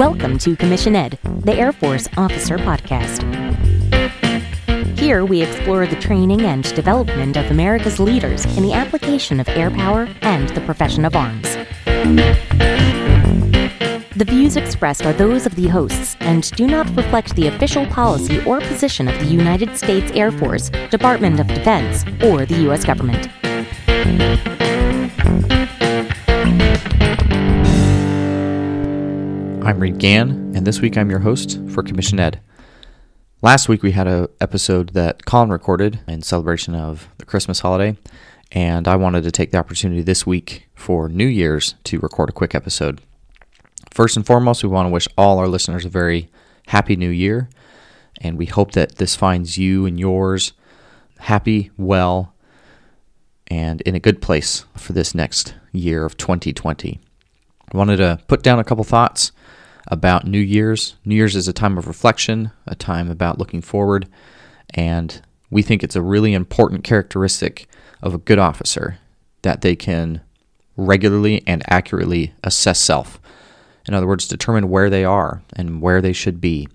Welcome 0.00 0.38
to 0.38 0.56
Commission 0.56 0.96
Ed, 0.96 1.18
the 1.44 1.52
Air 1.52 1.72
Force 1.72 2.08
Officer 2.16 2.56
Podcast. 2.56 3.20
Here 4.98 5.26
we 5.26 5.42
explore 5.42 5.86
the 5.86 6.00
training 6.00 6.40
and 6.40 6.64
development 6.74 7.36
of 7.36 7.50
America's 7.50 8.00
leaders 8.00 8.46
in 8.56 8.62
the 8.62 8.72
application 8.72 9.40
of 9.40 9.48
air 9.50 9.70
power 9.70 10.08
and 10.22 10.48
the 10.48 10.62
profession 10.62 11.04
of 11.04 11.14
arms. 11.14 11.54
The 14.16 14.24
views 14.26 14.56
expressed 14.56 15.04
are 15.04 15.12
those 15.12 15.44
of 15.44 15.54
the 15.54 15.68
hosts 15.68 16.16
and 16.20 16.50
do 16.52 16.66
not 16.66 16.88
reflect 16.96 17.36
the 17.36 17.48
official 17.48 17.84
policy 17.84 18.42
or 18.44 18.62
position 18.62 19.06
of 19.06 19.18
the 19.18 19.26
United 19.26 19.76
States 19.76 20.10
Air 20.12 20.32
Force, 20.32 20.70
Department 20.88 21.40
of 21.40 21.46
Defense, 21.46 22.06
or 22.24 22.46
the 22.46 22.62
U.S. 22.62 22.86
government. 22.86 23.28
I'm 29.62 29.78
Reed 29.78 29.98
Gann, 29.98 30.52
and 30.56 30.66
this 30.66 30.80
week 30.80 30.96
I'm 30.96 31.10
your 31.10 31.18
host 31.18 31.60
for 31.68 31.82
Commission 31.82 32.18
Ed. 32.18 32.40
Last 33.42 33.68
week 33.68 33.82
we 33.82 33.92
had 33.92 34.06
an 34.06 34.28
episode 34.40 34.94
that 34.94 35.26
Colin 35.26 35.50
recorded 35.50 36.00
in 36.08 36.22
celebration 36.22 36.74
of 36.74 37.08
the 37.18 37.26
Christmas 37.26 37.60
holiday, 37.60 37.98
and 38.50 38.88
I 38.88 38.96
wanted 38.96 39.22
to 39.24 39.30
take 39.30 39.50
the 39.50 39.58
opportunity 39.58 40.00
this 40.00 40.26
week 40.26 40.66
for 40.74 41.10
New 41.10 41.26
Year's 41.26 41.74
to 41.84 41.98
record 41.98 42.30
a 42.30 42.32
quick 42.32 42.54
episode. 42.54 43.02
First 43.90 44.16
and 44.16 44.24
foremost, 44.24 44.62
we 44.62 44.70
want 44.70 44.86
to 44.86 44.92
wish 44.92 45.06
all 45.18 45.38
our 45.38 45.46
listeners 45.46 45.84
a 45.84 45.90
very 45.90 46.30
happy 46.68 46.96
new 46.96 47.10
year, 47.10 47.50
and 48.18 48.38
we 48.38 48.46
hope 48.46 48.72
that 48.72 48.96
this 48.96 49.14
finds 49.14 49.58
you 49.58 49.84
and 49.84 50.00
yours 50.00 50.54
happy, 51.18 51.70
well, 51.76 52.34
and 53.48 53.82
in 53.82 53.94
a 53.94 54.00
good 54.00 54.22
place 54.22 54.64
for 54.74 54.94
this 54.94 55.14
next 55.14 55.54
year 55.70 56.06
of 56.06 56.16
2020. 56.16 56.98
Wanted 57.72 57.98
to 57.98 58.18
put 58.26 58.42
down 58.42 58.58
a 58.58 58.64
couple 58.64 58.82
thoughts 58.82 59.30
about 59.86 60.26
New 60.26 60.40
Year's. 60.40 60.96
New 61.04 61.14
Year's 61.14 61.36
is 61.36 61.46
a 61.46 61.52
time 61.52 61.78
of 61.78 61.86
reflection, 61.86 62.50
a 62.66 62.74
time 62.74 63.08
about 63.08 63.38
looking 63.38 63.62
forward, 63.62 64.08
and 64.74 65.22
we 65.50 65.62
think 65.62 65.82
it's 65.82 65.96
a 65.96 66.02
really 66.02 66.34
important 66.34 66.82
characteristic 66.82 67.68
of 68.02 68.12
a 68.12 68.18
good 68.18 68.38
officer 68.40 68.98
that 69.42 69.60
they 69.60 69.76
can 69.76 70.20
regularly 70.76 71.44
and 71.46 71.62
accurately 71.68 72.34
assess 72.42 72.80
self. 72.80 73.20
In 73.86 73.94
other 73.94 74.06
words, 74.06 74.26
determine 74.26 74.68
where 74.68 74.90
they 74.90 75.04
are 75.04 75.42
and 75.54 75.80
where 75.80 76.02
they 76.02 76.12
should 76.12 76.40
be. 76.40 76.68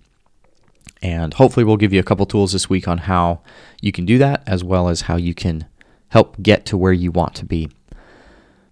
And 1.02 1.34
hopefully, 1.34 1.66
we'll 1.66 1.78
give 1.78 1.94
you 1.94 2.00
a 2.00 2.04
couple 2.04 2.26
tools 2.26 2.54
this 2.54 2.70
week 2.70 2.88
on 2.88 3.00
how 3.00 3.42
you 3.82 3.92
can 3.92 4.06
do 4.06 4.18
that, 4.18 4.44
as 4.48 4.64
well 4.64 4.88
as 4.88 5.02
how 5.02 5.18
you 5.18 5.34
can 5.34 5.66
help 6.10 6.42
get 6.42 6.66
to 6.68 6.78
where 6.78 6.94
you 6.94 7.12
want 7.12 7.36
to 7.36 7.46
be. 7.46 7.70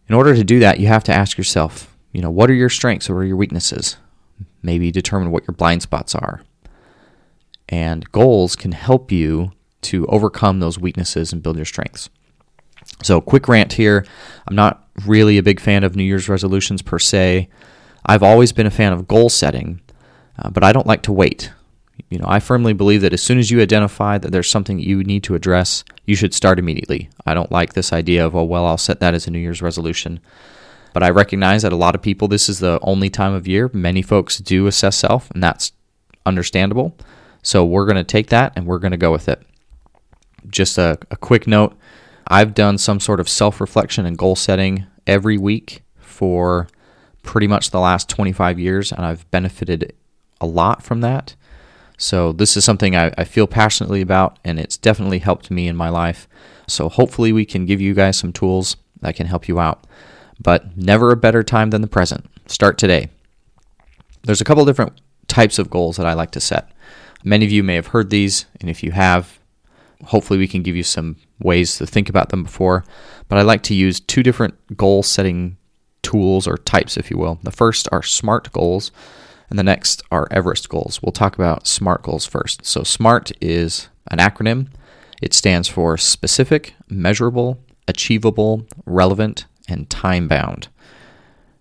In 0.07 0.15
order 0.15 0.33
to 0.35 0.43
do 0.43 0.59
that, 0.59 0.79
you 0.79 0.87
have 0.87 1.03
to 1.05 1.13
ask 1.13 1.37
yourself, 1.37 1.92
you 2.13 2.21
know, 2.21 2.31
what 2.31 2.49
are 2.49 2.53
your 2.53 2.69
strengths 2.69 3.09
or 3.09 3.25
your 3.25 3.35
weaknesses? 3.35 3.97
maybe 4.63 4.89
determine 4.89 5.29
what 5.29 5.45
your 5.47 5.53
blind 5.53 5.81
spots 5.81 6.15
are. 6.15 6.41
And 7.69 8.09
goals 8.11 8.55
can 8.55 8.71
help 8.71 9.11
you 9.11 9.51
to 9.81 10.05
overcome 10.07 10.59
those 10.59 10.79
weaknesses 10.79 11.33
and 11.33 11.43
build 11.43 11.57
your 11.57 11.65
strengths. 11.65 12.09
So, 13.03 13.19
quick 13.21 13.47
rant 13.47 13.73
here. 13.73 14.05
I'm 14.47 14.55
not 14.55 14.87
really 15.05 15.37
a 15.37 15.43
big 15.43 15.59
fan 15.59 15.83
of 15.83 15.95
New 15.95 16.03
Year's 16.03 16.29
resolutions 16.29 16.81
per 16.81 16.99
se. 16.99 17.49
I've 18.05 18.23
always 18.23 18.51
been 18.51 18.67
a 18.67 18.71
fan 18.71 18.93
of 18.93 19.07
goal 19.07 19.29
setting, 19.29 19.81
uh, 20.37 20.49
but 20.49 20.63
I 20.63 20.73
don't 20.73 20.87
like 20.87 21.01
to 21.03 21.11
wait. 21.11 21.51
You 22.09 22.19
know, 22.19 22.25
I 22.27 22.39
firmly 22.39 22.73
believe 22.73 23.01
that 23.01 23.13
as 23.13 23.21
soon 23.21 23.39
as 23.39 23.51
you 23.51 23.61
identify 23.61 24.17
that 24.17 24.31
there's 24.31 24.49
something 24.49 24.79
you 24.79 25.03
need 25.03 25.23
to 25.23 25.35
address, 25.35 25.83
you 26.05 26.15
should 26.15 26.33
start 26.33 26.59
immediately. 26.59 27.09
I 27.25 27.33
don't 27.33 27.51
like 27.51 27.73
this 27.73 27.93
idea 27.93 28.25
of, 28.25 28.35
oh, 28.35 28.43
well, 28.43 28.65
I'll 28.65 28.77
set 28.77 28.99
that 28.99 29.13
as 29.13 29.27
a 29.27 29.31
New 29.31 29.39
Year's 29.39 29.61
resolution. 29.61 30.19
But 30.93 31.03
I 31.03 31.09
recognize 31.09 31.63
that 31.63 31.73
a 31.73 31.77
lot 31.77 31.95
of 31.95 32.01
people, 32.01 32.27
this 32.27 32.47
is 32.47 32.59
the 32.59 32.79
only 32.81 33.09
time 33.09 33.33
of 33.33 33.47
year. 33.47 33.69
Many 33.73 34.01
folks 34.01 34.37
do 34.37 34.67
assess 34.67 34.95
self, 34.95 35.29
and 35.31 35.43
that's 35.43 35.71
understandable. 36.25 36.95
So 37.41 37.65
we're 37.65 37.85
going 37.85 37.97
to 37.97 38.03
take 38.03 38.27
that 38.27 38.53
and 38.55 38.65
we're 38.65 38.79
going 38.79 38.91
to 38.91 38.97
go 38.97 39.11
with 39.11 39.27
it. 39.27 39.41
Just 40.49 40.77
a, 40.77 40.97
a 41.11 41.17
quick 41.17 41.45
note 41.45 41.77
I've 42.27 42.53
done 42.53 42.77
some 42.77 42.99
sort 42.99 43.19
of 43.19 43.27
self 43.27 43.59
reflection 43.59 44.05
and 44.05 44.17
goal 44.17 44.35
setting 44.35 44.85
every 45.05 45.37
week 45.37 45.83
for 45.97 46.67
pretty 47.21 47.47
much 47.47 47.71
the 47.71 47.79
last 47.79 48.09
25 48.09 48.59
years, 48.59 48.91
and 48.91 49.05
I've 49.05 49.29
benefited 49.31 49.93
a 50.39 50.45
lot 50.45 50.83
from 50.83 51.01
that. 51.01 51.35
So, 51.97 52.31
this 52.31 52.57
is 52.57 52.65
something 52.65 52.95
I, 52.95 53.13
I, 53.17 53.23
feel 53.23 53.45
passionately 53.45 54.01
about, 54.01 54.39
and 54.43 54.59
it's 54.59 54.77
definitely 54.77 55.19
helped 55.19 55.51
me 55.51 55.67
in 55.67 55.75
my 55.75 55.89
life. 55.89 56.27
So, 56.67 56.89
hopefully, 56.89 57.31
we 57.31 57.45
can 57.45 57.65
give 57.65 57.79
you 57.79 57.93
guys 57.93 58.17
some 58.17 58.33
tools 58.33 58.77
that 59.01 59.15
can 59.15 59.27
help 59.27 59.47
you 59.47 59.59
out 59.59 59.85
but 60.39 60.77
never 60.77 61.11
a 61.11 61.17
better 61.17 61.43
time 61.43 61.69
than 61.69 61.81
the 61.81 61.87
present. 61.87 62.29
Start 62.47 62.77
today. 62.77 63.09
There's 64.23 64.41
a 64.41 64.45
couple 64.45 64.65
different 64.65 65.01
types 65.27 65.59
of 65.59 65.69
goals 65.69 65.97
that 65.97 66.05
I 66.05 66.13
like 66.13 66.31
to 66.31 66.39
set. 66.39 66.71
Many 67.23 67.45
of 67.45 67.51
you 67.51 67.63
may 67.63 67.75
have 67.75 67.87
heard 67.87 68.09
these, 68.09 68.45
and 68.59 68.69
if 68.69 68.83
you 68.83 68.91
have, 68.91 69.39
hopefully 70.05 70.39
we 70.39 70.47
can 70.47 70.63
give 70.63 70.75
you 70.75 70.83
some 70.83 71.17
ways 71.39 71.77
to 71.77 71.85
think 71.85 72.09
about 72.09 72.29
them 72.29 72.43
before. 72.43 72.83
But 73.29 73.37
I 73.37 73.41
like 73.41 73.63
to 73.63 73.73
use 73.73 73.99
two 73.99 74.23
different 74.23 74.77
goal 74.77 75.03
setting 75.03 75.57
tools 76.01 76.47
or 76.47 76.57
types, 76.57 76.97
if 76.97 77.09
you 77.09 77.17
will. 77.17 77.39
The 77.43 77.51
first 77.51 77.87
are 77.91 78.03
SMART 78.03 78.51
goals, 78.51 78.91
and 79.49 79.57
the 79.57 79.63
next 79.63 80.03
are 80.11 80.27
Everest 80.31 80.69
goals. 80.69 81.01
We'll 81.01 81.13
talk 81.13 81.35
about 81.35 81.67
SMART 81.67 82.03
goals 82.03 82.25
first. 82.25 82.65
So, 82.65 82.83
SMART 82.83 83.31
is 83.41 83.87
an 84.07 84.19
acronym, 84.19 84.67
it 85.21 85.33
stands 85.33 85.69
for 85.69 85.97
specific, 85.97 86.73
measurable, 86.89 87.57
achievable, 87.87 88.67
relevant, 88.85 89.45
and 89.73 89.89
time 89.89 90.27
bound. 90.29 90.69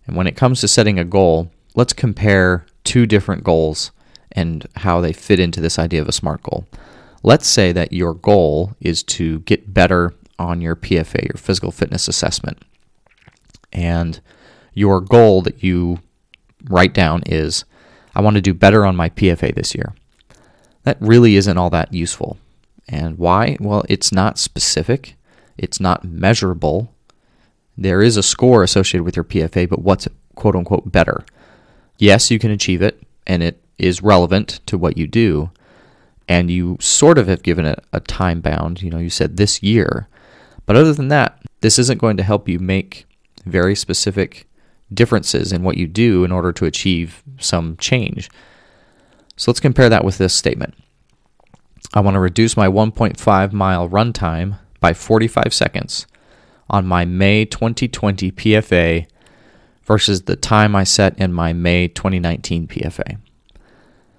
And 0.06 0.14
when 0.14 0.28
it 0.28 0.36
comes 0.36 0.60
to 0.60 0.68
setting 0.68 0.98
a 0.98 1.04
goal, 1.04 1.50
let's 1.74 1.92
compare 1.92 2.66
two 2.84 3.06
different 3.06 3.42
goals 3.42 3.90
and 4.30 4.66
how 4.76 5.00
they 5.00 5.12
fit 5.12 5.40
into 5.40 5.60
this 5.60 5.78
idea 5.78 6.00
of 6.00 6.08
a 6.08 6.12
SMART 6.12 6.42
goal. 6.42 6.66
Let's 7.22 7.46
say 7.46 7.72
that 7.72 7.92
your 7.92 8.14
goal 8.14 8.74
is 8.80 9.02
to 9.04 9.40
get 9.40 9.72
better 9.72 10.14
on 10.38 10.60
your 10.60 10.76
PFA, 10.76 11.22
your 11.24 11.38
physical 11.38 11.70
fitness 11.70 12.08
assessment. 12.08 12.58
And 13.72 14.20
your 14.74 15.00
goal 15.00 15.42
that 15.42 15.62
you 15.62 16.00
write 16.64 16.94
down 16.94 17.22
is 17.26 17.64
I 18.14 18.20
want 18.20 18.36
to 18.36 18.42
do 18.42 18.54
better 18.54 18.84
on 18.84 18.96
my 18.96 19.08
PFA 19.08 19.54
this 19.54 19.74
year. 19.74 19.94
That 20.82 20.98
really 21.00 21.36
isn't 21.36 21.58
all 21.58 21.70
that 21.70 21.94
useful. 21.94 22.38
And 22.88 23.16
why? 23.18 23.56
Well, 23.60 23.84
it's 23.88 24.12
not 24.12 24.38
specific, 24.38 25.14
it's 25.56 25.80
not 25.80 26.04
measurable, 26.04 26.91
there 27.76 28.02
is 28.02 28.16
a 28.16 28.22
score 28.22 28.62
associated 28.62 29.04
with 29.04 29.16
your 29.16 29.24
PFA, 29.24 29.68
but 29.68 29.80
what's 29.80 30.08
quote 30.34 30.56
unquote 30.56 30.90
better? 30.90 31.24
Yes, 31.98 32.30
you 32.30 32.38
can 32.38 32.50
achieve 32.50 32.82
it, 32.82 33.02
and 33.26 33.42
it 33.42 33.62
is 33.78 34.02
relevant 34.02 34.60
to 34.66 34.76
what 34.78 34.96
you 34.96 35.06
do, 35.06 35.50
and 36.28 36.50
you 36.50 36.76
sort 36.80 37.18
of 37.18 37.28
have 37.28 37.42
given 37.42 37.64
it 37.64 37.82
a 37.92 38.00
time 38.00 38.40
bound. 38.40 38.82
You 38.82 38.90
know, 38.90 38.98
you 38.98 39.10
said 39.10 39.36
this 39.36 39.62
year, 39.62 40.08
but 40.66 40.76
other 40.76 40.92
than 40.92 41.08
that, 41.08 41.40
this 41.60 41.78
isn't 41.78 42.00
going 42.00 42.16
to 42.16 42.22
help 42.22 42.48
you 42.48 42.58
make 42.58 43.06
very 43.44 43.74
specific 43.74 44.46
differences 44.92 45.52
in 45.52 45.62
what 45.62 45.78
you 45.78 45.86
do 45.86 46.24
in 46.24 46.32
order 46.32 46.52
to 46.52 46.66
achieve 46.66 47.22
some 47.38 47.76
change. 47.78 48.30
So 49.36 49.50
let's 49.50 49.60
compare 49.60 49.88
that 49.88 50.04
with 50.04 50.18
this 50.18 50.34
statement. 50.34 50.74
I 51.94 52.00
want 52.00 52.14
to 52.14 52.20
reduce 52.20 52.56
my 52.56 52.68
1.5 52.68 53.52
mile 53.52 53.88
run 53.88 54.12
time 54.12 54.56
by 54.80 54.92
45 54.92 55.52
seconds 55.52 56.06
on 56.70 56.86
my 56.86 57.04
May 57.04 57.44
2020 57.44 58.32
PFA 58.32 59.06
versus 59.84 60.22
the 60.22 60.36
time 60.36 60.74
I 60.74 60.84
set 60.84 61.18
in 61.18 61.32
my 61.32 61.52
May 61.52 61.88
2019 61.88 62.68
PFA. 62.68 63.18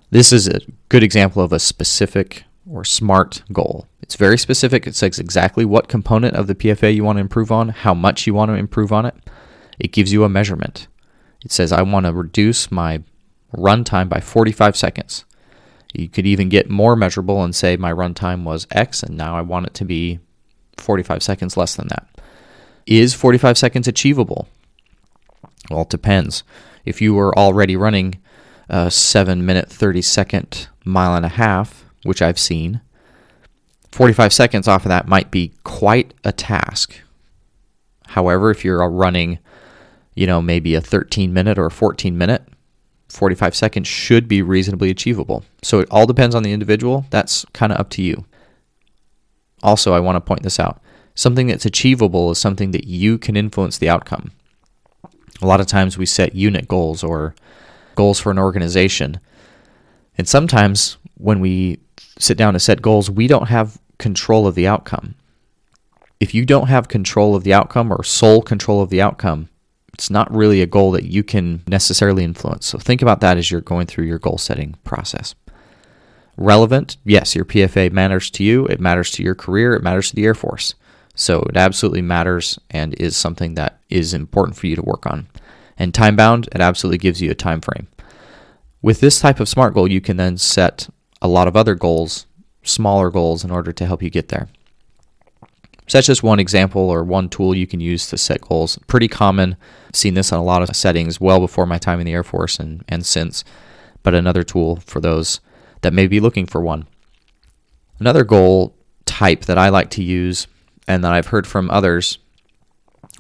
This 0.10 0.32
is 0.32 0.48
a 0.48 0.60
good 0.90 1.04
example 1.04 1.42
of 1.42 1.54
a 1.54 1.60
specific 1.60 2.44
or 2.70 2.84
SMART 2.86 3.44
goal. 3.52 3.88
It's 4.02 4.16
very 4.16 4.38
specific. 4.38 4.86
It 4.86 4.96
says 4.96 5.18
exactly 5.20 5.66
what 5.66 5.88
component 5.88 6.36
of 6.36 6.48
the 6.48 6.56
PFA 6.56 6.94
you 6.94 7.04
want 7.04 7.18
to 7.18 7.22
improve 7.22 7.52
on, 7.52 7.70
how 7.70 7.94
much 7.94 8.28
you 8.28 8.34
want 8.34 8.50
to 8.50 8.56
improve 8.56 8.94
on 8.94 9.06
it. 9.06 9.16
It 9.80 9.92
gives 9.92 10.14
you 10.14 10.24
a 10.24 10.30
measurement. 10.30 10.88
It 11.44 11.52
says, 11.52 11.72
I 11.72 11.82
want 11.82 12.06
to 12.06 12.14
reduce 12.14 12.72
my 12.72 13.02
run 13.52 13.84
time 13.84 14.08
by 14.08 14.20
45 14.20 14.78
seconds. 14.78 15.26
You 15.94 16.10
could 16.10 16.26
even 16.26 16.50
get 16.50 16.70
more 16.70 16.96
measurable 16.96 17.44
and 17.44 17.56
say 17.56 17.76
my 17.78 17.92
run 17.92 18.14
time 18.14 18.46
was 18.46 18.68
X, 18.72 19.04
and 19.04 19.16
now 19.16 19.36
I 19.36 19.42
want 19.42 19.68
it 19.68 19.74
to 19.76 19.86
be 19.86 20.20
45 20.78 21.22
seconds 21.22 21.58
less 21.58 21.76
than 21.76 21.88
that. 21.90 22.08
Is 22.86 23.14
45 23.14 23.58
seconds 23.58 23.88
achievable? 23.88 24.48
Well, 25.70 25.84
it 25.84 25.90
depends. 25.90 26.44
If 26.86 27.02
you 27.02 27.14
were 27.14 27.38
already 27.38 27.76
running 27.76 28.16
a 28.70 28.92
7 28.92 29.46
minute 29.46 29.70
30 29.70 30.02
second 30.02 30.68
mile 30.84 31.16
and 31.16 31.26
a 31.26 31.30
half, 31.30 31.86
which 32.04 32.22
I've 32.22 32.40
seen, 32.40 32.82
45 33.92 34.34
seconds 34.34 34.68
off 34.68 34.86
of 34.86 34.90
that 34.90 35.08
might 35.08 35.32
be 35.32 35.54
quite 35.64 36.14
a 36.24 36.32
task. 36.32 37.00
However, 38.08 38.52
if 38.52 38.66
you're 38.66 38.88
running, 38.90 39.40
you 40.16 40.28
know, 40.28 40.42
maybe 40.42 40.76
a 40.76 40.82
13 40.82 41.32
minute 41.34 41.58
or 41.58 41.70
14 41.70 42.18
minute, 42.18 42.48
45 43.10 43.56
seconds 43.56 43.88
should 43.88 44.28
be 44.28 44.42
reasonably 44.42 44.90
achievable. 44.90 45.46
So 45.62 45.80
it 45.80 45.88
all 45.92 46.06
depends 46.06 46.36
on 46.36 46.44
the 46.44 46.52
individual. 46.52 47.06
That's 47.12 47.46
kind 47.54 47.72
of 47.72 47.80
up 47.80 47.90
to 47.92 48.02
you. 48.02 48.26
Also, 49.62 49.94
I 49.94 50.00
want 50.00 50.18
to 50.18 50.22
point 50.22 50.44
this 50.44 50.60
out 50.60 50.82
Something 51.16 51.48
that's 51.48 51.66
achievable 51.66 52.32
is 52.32 52.40
something 52.40 52.72
that 52.72 52.86
you 52.86 53.18
can 53.18 53.36
influence 53.36 53.78
the 53.78 53.90
outcome. 53.90 54.32
A 55.42 55.48
lot 55.48 55.62
of 55.62 55.68
times 55.68 55.98
we 55.98 56.06
set 56.06 56.36
unit 56.36 56.68
goals 56.68 57.04
or 57.04 57.36
goals 57.96 58.20
for 58.20 58.32
an 58.32 58.40
organization. 58.40 59.20
And 60.18 60.28
sometimes 60.28 60.98
when 61.18 61.40
we 61.40 61.80
sit 62.18 62.38
down 62.38 62.54
to 62.54 62.60
set 62.60 62.82
goals, 62.82 63.10
we 63.10 63.28
don't 63.28 63.50
have 63.50 63.80
control 63.98 64.48
of 64.48 64.56
the 64.56 64.68
outcome. 64.68 65.16
If 66.20 66.34
you 66.34 66.46
don't 66.46 66.68
have 66.68 66.88
control 66.88 67.36
of 67.36 67.44
the 67.44 67.54
outcome 67.54 67.92
or 67.92 68.04
sole 68.04 68.42
control 68.42 68.82
of 68.82 68.90
the 68.90 69.02
outcome, 69.02 69.50
it's 69.94 70.10
not 70.10 70.34
really 70.34 70.62
a 70.62 70.68
goal 70.68 70.92
that 70.92 71.04
you 71.04 71.24
can 71.24 71.62
necessarily 71.68 72.24
influence. 72.24 72.66
So 72.66 72.78
think 72.80 73.02
about 73.02 73.20
that 73.22 73.38
as 73.38 73.52
you're 73.52 73.62
going 73.62 73.88
through 73.88 74.06
your 74.06 74.20
goal 74.20 74.38
setting 74.38 74.76
process. 74.84 75.36
Relevant, 76.36 76.98
yes, 77.06 77.36
your 77.36 77.46
PFA 77.46 77.92
matters 77.92 78.32
to 78.32 78.44
you, 78.44 78.66
it 78.66 78.80
matters 78.80 79.12
to 79.12 79.24
your 79.24 79.36
career, 79.36 79.76
it 79.76 79.84
matters 79.84 80.10
to 80.10 80.16
the 80.16 80.26
Air 80.26 80.34
Force. 80.34 80.74
So 81.16 81.42
it 81.42 81.58
absolutely 81.58 82.02
matters 82.02 82.58
and 82.70 82.94
is 82.96 83.16
something 83.16 83.54
that 83.56 83.80
is 83.90 84.14
important 84.14 84.58
for 84.58 84.68
you 84.68 84.76
to 84.76 84.82
work 84.82 85.06
on. 85.06 85.28
And 85.78 85.94
time 85.94 86.16
bound, 86.16 86.50
it 86.52 86.62
absolutely 86.62 86.98
gives 86.98 87.22
you 87.22 87.32
a 87.32 87.36
time 87.36 87.62
frame. 87.62 87.88
With 88.82 89.00
this 89.00 89.20
type 89.20 89.40
of 89.40 89.50
SMART 89.50 89.74
goal, 89.74 89.88
you 89.88 90.02
can 90.02 90.18
then 90.18 90.38
set 90.38 90.90
a 91.22 91.28
lot 91.28 91.48
of 91.48 91.56
other 91.56 91.76
goals, 91.76 92.26
smaller 92.64 93.10
goals, 93.10 93.44
in 93.44 93.52
order 93.52 93.72
to 93.72 93.86
help 93.86 94.04
you 94.04 94.10
get 94.10 94.28
there. 94.28 94.50
So 95.88 95.98
that's 95.98 96.08
just 96.08 96.24
one 96.24 96.40
example 96.40 96.82
or 96.82 97.04
one 97.04 97.30
tool 97.30 97.56
you 97.56 97.68
can 97.68 97.80
use 97.80 98.08
to 98.08 98.18
set 98.18 98.42
goals. 98.42 98.80
Pretty 98.88 99.08
common. 99.08 99.58
Seen 99.94 100.14
this 100.14 100.32
on 100.32 100.40
a 100.40 100.44
lot 100.44 100.62
of 100.62 100.76
settings 100.76 101.20
well 101.20 101.40
before 101.40 101.66
my 101.66 101.78
time 101.78 102.00
in 102.00 102.06
the 102.06 102.14
Air 102.14 102.24
Force 102.24 102.60
and, 102.60 102.84
and 102.88 103.06
since, 103.06 103.44
but 104.02 104.16
another 104.16 104.44
tool 104.44 104.78
for 104.78 105.00
those 105.00 105.40
that 105.82 105.94
may 105.94 106.08
be 106.08 106.20
looking 106.20 106.46
for 106.46 106.62
one. 106.62 106.88
Another 108.00 108.24
goal 108.24 108.76
type 109.06 109.46
that 109.46 109.58
I 109.58 109.70
like 109.70 109.90
to 109.92 110.04
use 110.04 110.48
and 110.88 111.04
that 111.04 111.14
I've 111.14 111.28
heard 111.28 111.48
from 111.48 111.70
others 111.70 112.18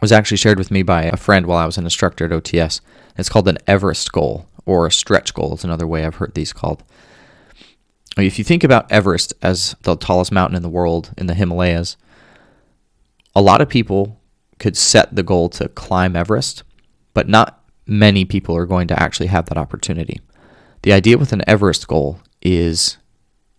was 0.01 0.11
actually 0.11 0.37
shared 0.37 0.57
with 0.57 0.71
me 0.71 0.83
by 0.83 1.03
a 1.03 1.17
friend 1.17 1.45
while 1.45 1.57
I 1.57 1.65
was 1.65 1.77
an 1.77 1.85
instructor 1.85 2.25
at 2.25 2.31
OTS. 2.31 2.81
It's 3.17 3.29
called 3.29 3.47
an 3.47 3.57
Everest 3.67 4.11
goal 4.11 4.47
or 4.65 4.85
a 4.85 4.91
stretch 4.91 5.33
goal, 5.33 5.53
is 5.53 5.63
another 5.63 5.87
way 5.87 6.05
I've 6.05 6.15
heard 6.15 6.33
these 6.33 6.53
called. 6.53 6.83
If 8.17 8.37
you 8.37 8.45
think 8.45 8.63
about 8.63 8.91
Everest 8.91 9.33
as 9.41 9.75
the 9.83 9.95
tallest 9.95 10.31
mountain 10.31 10.55
in 10.55 10.61
the 10.61 10.69
world 10.69 11.11
in 11.17 11.27
the 11.27 11.33
Himalayas, 11.33 11.97
a 13.35 13.41
lot 13.41 13.61
of 13.61 13.69
people 13.69 14.19
could 14.59 14.77
set 14.77 15.15
the 15.15 15.23
goal 15.23 15.49
to 15.49 15.67
climb 15.69 16.15
Everest, 16.15 16.63
but 17.13 17.27
not 17.27 17.63
many 17.85 18.23
people 18.23 18.55
are 18.55 18.65
going 18.65 18.87
to 18.87 19.01
actually 19.01 19.27
have 19.27 19.45
that 19.45 19.57
opportunity. 19.57 20.21
The 20.83 20.93
idea 20.93 21.17
with 21.17 21.33
an 21.33 21.43
Everest 21.47 21.87
goal 21.87 22.19
is 22.41 22.97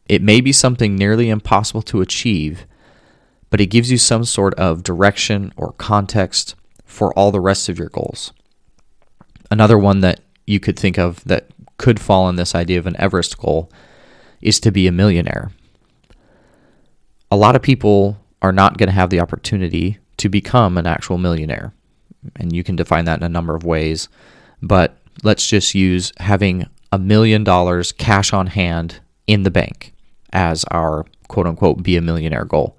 it 0.06 0.22
may 0.22 0.40
be 0.40 0.52
something 0.52 0.94
nearly 0.94 1.30
impossible 1.30 1.82
to 1.82 2.00
achieve, 2.00 2.66
but 3.54 3.60
it 3.60 3.66
gives 3.66 3.88
you 3.88 3.96
some 3.96 4.24
sort 4.24 4.52
of 4.54 4.82
direction 4.82 5.52
or 5.56 5.74
context 5.74 6.56
for 6.84 7.16
all 7.16 7.30
the 7.30 7.40
rest 7.40 7.68
of 7.68 7.78
your 7.78 7.88
goals. 7.88 8.32
Another 9.48 9.78
one 9.78 10.00
that 10.00 10.18
you 10.44 10.58
could 10.58 10.76
think 10.76 10.98
of 10.98 11.22
that 11.22 11.46
could 11.78 12.00
fall 12.00 12.28
in 12.28 12.34
this 12.34 12.56
idea 12.56 12.80
of 12.80 12.86
an 12.88 12.96
Everest 12.98 13.38
goal 13.38 13.70
is 14.40 14.58
to 14.58 14.72
be 14.72 14.88
a 14.88 14.90
millionaire. 14.90 15.52
A 17.30 17.36
lot 17.36 17.54
of 17.54 17.62
people 17.62 18.18
are 18.42 18.50
not 18.50 18.76
going 18.76 18.88
to 18.88 18.92
have 18.92 19.10
the 19.10 19.20
opportunity 19.20 19.98
to 20.16 20.28
become 20.28 20.76
an 20.76 20.88
actual 20.88 21.16
millionaire. 21.16 21.72
And 22.34 22.52
you 22.52 22.64
can 22.64 22.74
define 22.74 23.04
that 23.04 23.20
in 23.20 23.24
a 23.24 23.28
number 23.28 23.54
of 23.54 23.62
ways. 23.62 24.08
But 24.62 24.98
let's 25.22 25.48
just 25.48 25.76
use 25.76 26.12
having 26.18 26.66
a 26.90 26.98
million 26.98 27.44
dollars 27.44 27.92
cash 27.92 28.32
on 28.32 28.48
hand 28.48 28.98
in 29.28 29.44
the 29.44 29.52
bank 29.52 29.94
as 30.32 30.64
our 30.72 31.06
quote 31.28 31.46
unquote 31.46 31.84
be 31.84 31.96
a 31.96 32.02
millionaire 32.02 32.46
goal. 32.46 32.76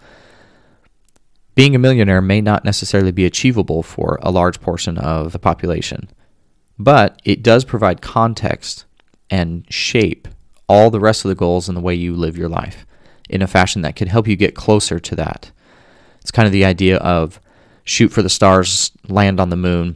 Being 1.56 1.74
a 1.74 1.80
millionaire 1.80 2.22
may 2.22 2.42
not 2.42 2.66
necessarily 2.66 3.12
be 3.12 3.26
achievable 3.26 3.82
for 3.82 4.20
a 4.22 4.32
large 4.32 4.60
portion 4.60 4.98
of 4.98 5.32
the 5.32 5.40
population, 5.40 6.10
but 6.78 7.22
it 7.24 7.42
does 7.42 7.64
provide 7.64 8.02
context 8.02 8.84
and 9.30 9.66
shape 9.74 10.28
all 10.68 10.90
the 10.90 11.00
rest 11.00 11.24
of 11.24 11.30
the 11.30 11.36
goals 11.36 11.70
and 11.70 11.78
the 11.78 11.82
way 11.82 11.96
you 11.96 12.14
live 12.14 12.38
your 12.38 12.50
life 12.50 12.86
in 13.30 13.42
a 13.42 13.48
fashion 13.48 13.82
that 13.84 13.96
could 13.96 14.10
help 14.10 14.28
you 14.28 14.36
get 14.36 14.54
closer 14.54 15.00
to 15.00 15.16
that. 15.16 15.52
It's 16.20 16.32
kind 16.32 16.46
of 16.46 16.52
the 16.52 16.66
idea 16.66 16.98
of 16.98 17.40
shoot 17.86 18.12
for 18.12 18.22
the 18.22 18.30
stars, 18.30 18.92
land 19.08 19.40
on 19.40 19.50
the 19.50 19.56
moon. 19.56 19.96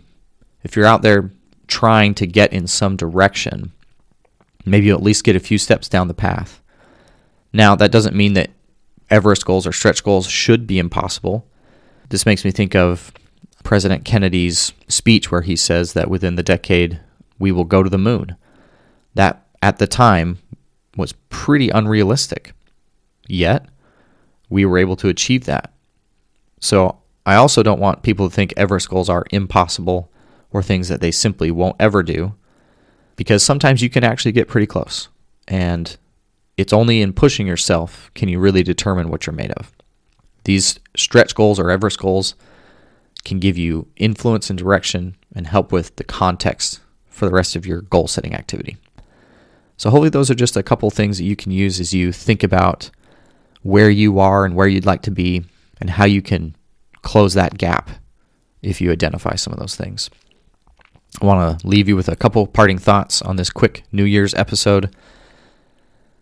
If 0.64 0.76
you're 0.76 0.86
out 0.86 1.02
there 1.02 1.32
trying 1.68 2.14
to 2.16 2.28
get 2.28 2.54
in 2.54 2.68
some 2.68 2.96
direction, 2.96 3.74
maybe 4.66 4.88
you'll 4.88 4.98
at 4.98 5.04
least 5.04 5.24
get 5.26 5.36
a 5.36 5.42
few 5.42 5.58
steps 5.58 5.90
down 5.90 6.08
the 6.08 6.14
path. 6.14 6.62
Now, 7.52 7.76
that 7.76 7.92
doesn't 7.92 8.16
mean 8.16 8.34
that 8.34 8.52
Everest 9.10 9.46
goals 9.46 9.66
or 9.66 9.72
stretch 9.72 10.04
goals 10.04 10.28
should 10.28 10.68
be 10.68 10.78
impossible. 10.78 11.48
This 12.10 12.26
makes 12.26 12.44
me 12.44 12.52
think 12.52 12.76
of 12.76 13.12
President 13.64 14.04
Kennedy's 14.04 14.74
speech 14.88 15.32
where 15.32 15.42
he 15.42 15.56
says 15.56 15.94
that 15.94 16.10
within 16.10 16.36
the 16.36 16.44
decade 16.44 17.00
we 17.38 17.52
will 17.52 17.64
go 17.64 17.84
to 17.84 17.90
the 17.90 17.98
moon. 17.98 18.36
That 19.14 19.46
at 19.62 19.78
the 19.78 19.88
time 19.88 20.40
was 20.96 21.14
pretty 21.30 21.70
unrealistic. 21.70 22.54
Yet, 23.28 23.68
we 24.50 24.66
were 24.66 24.78
able 24.78 24.96
to 24.98 25.08
achieve 25.08 25.46
that. 25.46 25.72
So 26.60 27.00
I 27.26 27.36
also 27.36 27.64
don't 27.64 27.80
want 27.80 28.04
people 28.04 28.28
to 28.28 28.36
think 28.36 28.54
Everest 28.58 28.90
goals 28.90 29.10
are 29.10 29.26
impossible 29.32 30.12
or 30.52 30.64
things 30.64 30.88
that 30.90 31.00
they 31.00 31.12
simply 31.12 31.52
won't 31.52 31.76
ever 31.80 32.02
do 32.02 32.34
because 33.16 33.44
sometimes 33.44 33.82
you 33.82 33.90
can 33.90 34.04
actually 34.04 34.32
get 34.32 34.48
pretty 34.48 34.66
close. 34.66 35.10
And 35.48 35.96
it's 36.58 36.74
only 36.74 37.02
in 37.02 37.14
pushing 37.14 37.46
yourself 37.46 38.10
can 38.16 38.30
you 38.30 38.40
really 38.40 38.64
determine 38.64 39.10
what 39.10 39.26
you're 39.26 39.36
made 39.36 39.52
of. 39.52 39.72
These 40.50 40.80
stretch 40.98 41.36
goals 41.36 41.60
or 41.60 41.70
Everest 41.70 42.00
goals 42.00 42.34
can 43.24 43.38
give 43.38 43.56
you 43.56 43.88
influence 43.98 44.50
and 44.50 44.58
direction 44.58 45.16
and 45.36 45.46
help 45.46 45.72
with 45.72 45.96
the 45.98 46.04
context 46.04 46.80
for 47.08 47.28
the 47.28 47.32
rest 47.36 47.56
of 47.56 47.68
your 47.68 47.82
goal 47.82 48.08
setting 48.08 48.34
activity. 48.34 48.78
So, 49.78 49.92
hopefully, 49.92 50.10
those 50.10 50.32
are 50.32 50.34
just 50.34 50.58
a 50.58 50.64
couple 50.64 50.90
things 50.90 51.20
that 51.20 51.26
you 51.26 51.36
can 51.36 51.52
use 51.52 51.80
as 51.80 51.94
you 51.94 52.12
think 52.12 52.42
about 52.42 52.90
where 53.62 53.92
you 53.92 54.18
are 54.18 54.44
and 54.44 54.56
where 54.56 54.66
you'd 54.66 54.88
like 54.88 55.04
to 55.04 55.12
be 55.12 55.46
and 55.80 55.92
how 55.92 56.06
you 56.06 56.20
can 56.20 56.56
close 57.04 57.36
that 57.36 57.60
gap 57.60 57.92
if 58.64 58.82
you 58.82 58.92
identify 58.92 59.36
some 59.36 59.54
of 59.54 59.60
those 59.60 59.76
things. 59.76 60.10
I 61.22 61.28
want 61.28 61.60
to 61.60 61.68
leave 61.68 61.88
you 61.88 61.96
with 61.96 62.08
a 62.10 62.16
couple 62.16 62.48
parting 62.48 62.80
thoughts 62.80 63.22
on 63.22 63.36
this 63.36 63.52
quick 63.52 63.84
New 63.92 64.04
Year's 64.04 64.34
episode 64.34 64.96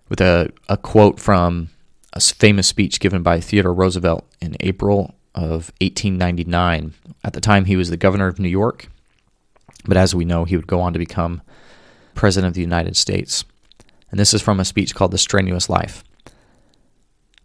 with 0.09 0.19
a, 0.19 0.51
a 0.67 0.75
quote 0.75 1.17
from 1.17 1.69
a 2.17 2.33
famous 2.33 2.67
speech 2.67 2.99
given 2.99 3.21
by 3.21 3.39
Theodore 3.39 3.73
Roosevelt 3.73 4.25
in 4.41 4.57
April 4.59 5.13
of 5.35 5.71
1899. 5.81 6.95
At 7.23 7.33
the 7.33 7.41
time, 7.41 7.65
he 7.65 7.75
was 7.75 7.89
the 7.89 7.97
governor 7.97 8.27
of 8.27 8.39
New 8.39 8.49
York, 8.49 8.89
but 9.85 9.97
as 9.97 10.15
we 10.15 10.25
know, 10.25 10.43
he 10.43 10.55
would 10.55 10.65
go 10.65 10.81
on 10.81 10.93
to 10.93 10.99
become 10.99 11.43
president 12.15 12.49
of 12.49 12.53
the 12.55 12.61
United 12.61 12.97
States. 12.97 13.45
And 14.09 14.19
this 14.19 14.33
is 14.33 14.41
from 14.41 14.59
a 14.59 14.65
speech 14.65 14.95
called 14.95 15.11
The 15.11 15.19
Strenuous 15.19 15.69
Life. 15.69 16.03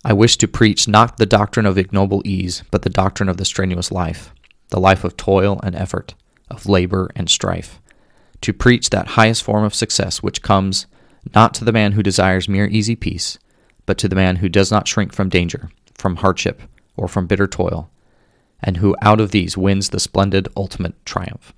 I 0.05 0.15
wish 0.15 0.39
to 0.39 0.49
preach 0.49 0.89
not 0.89 1.19
the 1.19 1.27
doctrine 1.27 1.67
of 1.67 1.77
ignoble 1.77 2.23
ease, 2.25 2.63
but 2.71 2.81
the 2.81 2.91
doctrine 2.91 3.29
of 3.29 3.37
the 3.37 3.45
strenuous 3.45 3.93
life, 3.93 4.33
the 4.71 4.81
life 4.81 5.05
of 5.05 5.19
toil 5.19 5.61
and 5.63 5.77
effort, 5.77 6.15
of 6.51 6.67
labor 6.67 7.11
and 7.15 7.29
strife. 7.29 7.79
To 8.41 8.55
preach 8.55 8.89
that 8.91 9.09
highest 9.09 9.43
form 9.43 9.65
of 9.65 9.75
success 9.75 10.23
which 10.23 10.43
comes 10.43 10.87
not 11.35 11.53
to 11.55 11.65
the 11.65 11.73
man 11.73 11.93
who 11.93 12.03
desires 12.03 12.49
mere 12.49 12.67
easy 12.67 12.97
peace, 12.97 13.39
but 13.87 13.99
to 13.99 14.09
the 14.09 14.17
man 14.17 14.37
who 14.37 14.49
does 14.49 14.71
not 14.71 14.89
shrink 14.89 15.13
from 15.13 15.29
danger, 15.29 15.71
from 15.95 16.17
hardship, 16.17 16.63
or 16.97 17.09
from 17.09 17.27
bitter 17.27 17.47
toil, 17.47 17.91
and 18.63 18.77
who 18.77 18.97
out 19.03 19.21
of 19.21 19.31
these 19.31 19.57
wins 19.57 19.89
the 19.89 20.01
splendid 20.01 20.49
ultimate 20.57 20.95
triumph. 21.05 21.53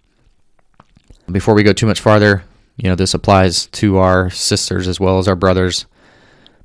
Before 1.31 1.55
we 1.55 1.63
go 1.63 1.73
too 1.73 1.87
much 1.87 2.01
farther, 2.01 2.45
you 2.77 2.89
know, 2.89 2.95
this 2.95 3.15
applies 3.15 3.67
to 3.67 3.99
our 3.99 4.31
sisters 4.31 4.89
as 4.89 4.99
well 4.99 5.19
as 5.19 5.29
our 5.29 5.37
brothers, 5.37 5.87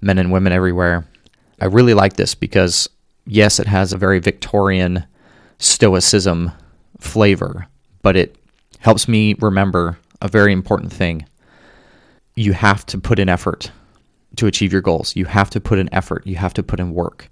men 0.01 0.17
and 0.17 0.31
women 0.31 0.53
everywhere. 0.53 1.05
I 1.61 1.65
really 1.65 1.93
like 1.93 2.13
this 2.13 2.35
because, 2.35 2.89
yes, 3.25 3.59
it 3.59 3.67
has 3.67 3.93
a 3.93 3.97
very 3.97 4.19
Victorian 4.19 5.05
stoicism 5.59 6.51
flavor, 6.99 7.67
but 8.01 8.15
it 8.15 8.35
helps 8.79 9.07
me 9.07 9.35
remember 9.39 9.97
a 10.21 10.27
very 10.27 10.53
important 10.53 10.91
thing. 10.91 11.25
You 12.35 12.53
have 12.53 12.85
to 12.87 12.97
put 12.97 13.19
in 13.19 13.29
effort 13.29 13.71
to 14.35 14.47
achieve 14.47 14.71
your 14.71 14.81
goals. 14.81 15.15
You 15.15 15.25
have 15.25 15.49
to 15.51 15.59
put 15.59 15.79
in 15.79 15.93
effort. 15.93 16.25
You 16.25 16.35
have 16.35 16.53
to 16.55 16.63
put 16.63 16.79
in 16.79 16.93
work. 16.93 17.29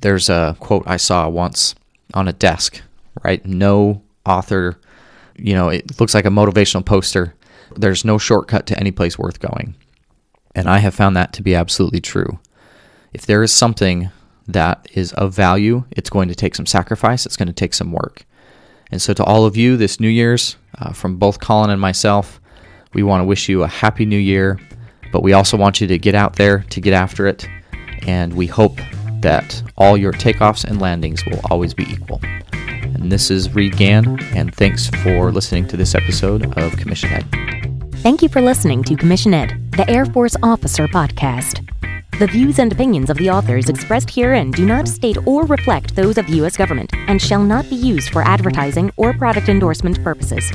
There's 0.00 0.28
a 0.28 0.56
quote 0.60 0.84
I 0.86 0.96
saw 0.96 1.28
once 1.28 1.74
on 2.14 2.28
a 2.28 2.32
desk, 2.32 2.82
right? 3.22 3.44
No 3.44 4.02
author, 4.26 4.78
you 5.36 5.54
know, 5.54 5.68
it 5.68 5.98
looks 6.00 6.14
like 6.14 6.26
a 6.26 6.30
motivational 6.30 6.84
poster. 6.84 7.34
There's 7.76 8.04
no 8.04 8.18
shortcut 8.18 8.66
to 8.66 8.78
any 8.78 8.90
place 8.90 9.18
worth 9.18 9.40
going. 9.40 9.74
And 10.54 10.68
I 10.68 10.78
have 10.78 10.94
found 10.94 11.16
that 11.16 11.32
to 11.34 11.42
be 11.42 11.54
absolutely 11.54 12.00
true 12.00 12.38
if 13.12 13.26
there 13.26 13.42
is 13.42 13.52
something 13.52 14.10
that 14.46 14.86
is 14.92 15.12
of 15.14 15.34
value, 15.34 15.84
it's 15.90 16.10
going 16.10 16.28
to 16.28 16.34
take 16.34 16.54
some 16.54 16.66
sacrifice, 16.66 17.26
it's 17.26 17.36
going 17.36 17.48
to 17.48 17.52
take 17.52 17.74
some 17.74 17.92
work. 17.92 18.24
And 18.90 19.00
so, 19.02 19.12
to 19.14 19.24
all 19.24 19.44
of 19.44 19.56
you 19.56 19.76
this 19.76 20.00
New 20.00 20.08
Year's, 20.08 20.56
uh, 20.78 20.92
from 20.92 21.16
both 21.16 21.40
Colin 21.40 21.70
and 21.70 21.80
myself, 21.80 22.40
we 22.94 23.02
want 23.02 23.20
to 23.20 23.24
wish 23.26 23.48
you 23.48 23.62
a 23.62 23.68
happy 23.68 24.06
new 24.06 24.18
year, 24.18 24.58
but 25.12 25.22
we 25.22 25.32
also 25.32 25.56
want 25.56 25.80
you 25.80 25.86
to 25.86 25.98
get 25.98 26.14
out 26.14 26.36
there 26.36 26.60
to 26.70 26.80
get 26.80 26.92
after 26.92 27.26
it. 27.26 27.46
And 28.06 28.34
we 28.34 28.46
hope 28.46 28.78
that 29.20 29.62
all 29.76 29.96
your 29.96 30.12
takeoffs 30.12 30.64
and 30.64 30.80
landings 30.80 31.24
will 31.26 31.40
always 31.50 31.74
be 31.74 31.84
equal. 31.84 32.20
And 32.52 33.12
this 33.12 33.30
is 33.30 33.54
Reed 33.54 33.76
Gann, 33.76 34.20
and 34.34 34.54
thanks 34.54 34.88
for 34.88 35.30
listening 35.30 35.66
to 35.68 35.76
this 35.76 35.94
episode 35.94 36.56
of 36.56 36.76
Commission 36.76 37.10
Ed. 37.12 37.26
Thank 37.96 38.22
you 38.22 38.28
for 38.28 38.40
listening 38.40 38.84
to 38.84 38.96
Commission 38.96 39.34
Ed, 39.34 39.72
the 39.72 39.88
Air 39.90 40.06
Force 40.06 40.36
Officer 40.42 40.86
Podcast. 40.88 41.64
The 42.18 42.26
views 42.26 42.58
and 42.58 42.72
opinions 42.72 43.10
of 43.10 43.16
the 43.16 43.30
authors 43.30 43.68
expressed 43.68 44.10
herein 44.10 44.50
do 44.50 44.66
not 44.66 44.88
state 44.88 45.18
or 45.24 45.44
reflect 45.46 45.94
those 45.94 46.18
of 46.18 46.28
U.S. 46.28 46.56
government 46.56 46.92
and 47.06 47.22
shall 47.22 47.42
not 47.42 47.68
be 47.70 47.76
used 47.76 48.10
for 48.10 48.22
advertising 48.22 48.92
or 48.96 49.12
product 49.12 49.48
endorsement 49.48 50.02
purposes. 50.02 50.50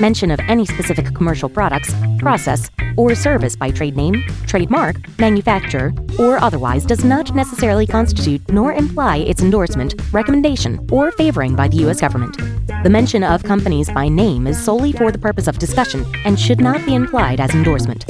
Mention 0.00 0.32
of 0.32 0.40
any 0.48 0.66
specific 0.66 1.14
commercial 1.14 1.48
products, 1.48 1.94
process, 2.18 2.68
or 2.96 3.14
service 3.14 3.54
by 3.54 3.70
trade 3.70 3.96
name, 3.96 4.24
trademark, 4.44 4.96
manufacturer, 5.20 5.92
or 6.18 6.38
otherwise 6.38 6.84
does 6.84 7.04
not 7.04 7.32
necessarily 7.32 7.86
constitute 7.86 8.42
nor 8.48 8.72
imply 8.72 9.18
its 9.18 9.40
endorsement, 9.40 9.94
recommendation, 10.12 10.84
or 10.90 11.12
favoring 11.12 11.54
by 11.54 11.68
the 11.68 11.76
U.S. 11.78 12.00
government. 12.00 12.36
The 12.82 12.90
mention 12.90 13.22
of 13.22 13.44
companies 13.44 13.88
by 13.88 14.08
name 14.08 14.48
is 14.48 14.62
solely 14.62 14.90
for 14.90 15.12
the 15.12 15.18
purpose 15.18 15.46
of 15.46 15.58
discussion 15.58 16.04
and 16.24 16.40
should 16.40 16.60
not 16.60 16.84
be 16.84 16.94
implied 16.94 17.38
as 17.38 17.54
endorsement. 17.54 18.04